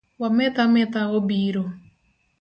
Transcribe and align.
Wa 0.21 0.29
meth 0.35 0.59
ametha 0.63 1.01
obiro. 1.17 1.63